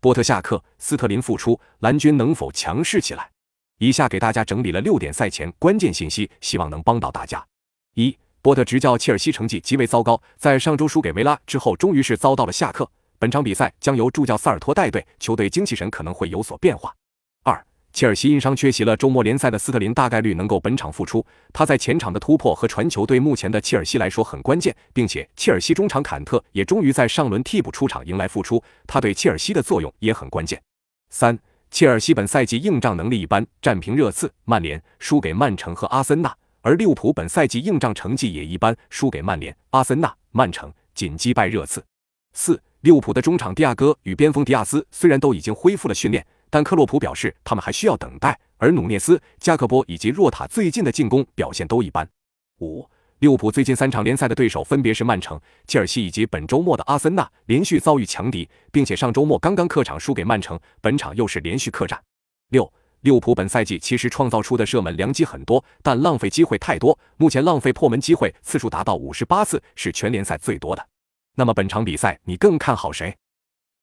[0.00, 3.30] 波特下课，斯特林复出，蓝军能否强势起来？
[3.78, 7.44] 以下给大家整理了六点赛前关键信息，希望能帮到大家。
[7.94, 12.90] 一、波特执教切尔西成绩极为糟糕，在上周输给维拉之后，终于是遭到了下课。
[13.18, 16.94] 本场比赛将由助教萨尔托带队，球队精气神可能会有所变化。
[18.00, 21.22] 切尔西因伤缺席了周末联赛的斯特林，大概率能够本场复出。
[21.52, 30.58] 他在前场的突破和传球对目前的切尔西来说很关键，并且切尔西中场坎特也终于在上轮替补出场迎来复出，他对切尔西的作用也很关键。
[31.10, 31.38] 三、
[31.70, 36.30] 切尔西本赛季硬仗能力一般，战平热刺、曼联，输给曼城和阿森纳；
[36.62, 41.84] 而利物浦本赛季硬仗成绩也一般，输给曼联、阿森纳、曼城，仅击败热刺。
[42.32, 42.60] 四。
[42.82, 48.40] 利物浦的中场迪亚戈与边锋迪亚斯虽然都已经恢复了训练，但克洛普表示他们还需要等待。
[48.56, 52.08] 而努涅斯、加克波以及若塔最近的进攻表现都一般。
[52.60, 62.02] 五，利物浦最近三场联赛的对手分别是曼城、切尔西以及本周末的阿森纳，连续遭遇强敌，并且上周末刚刚客场输给曼城，本场又是连续客战。
[62.48, 62.72] 六，
[63.02, 70.86] 利物浦本赛季其实创造出的射门良机很多，但浪费机会太多，目前浪费破门机会次数达到五十八次，是全联赛最多的。
[71.34, 73.16] 那么本场比赛你更看好谁？